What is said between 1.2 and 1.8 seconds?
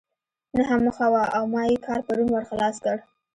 او ما ئې